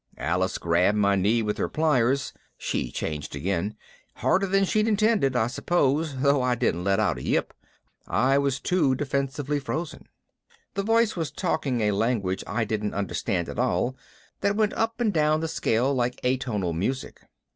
[0.17, 3.75] Alice grabbed my knee with her pliers (she changed again),
[4.15, 7.53] harder than she'd intended, I suppose, though I didn't let out a yip
[8.07, 10.09] I was too defensively frozen.
[10.73, 13.95] The voice was talking a language I didn't understand at all
[14.39, 17.21] that went up and down the scale like atonal music.